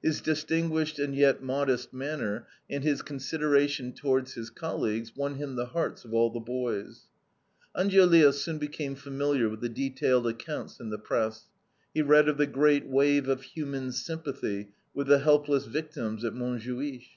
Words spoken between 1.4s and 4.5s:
modest manner, and his consideration towards his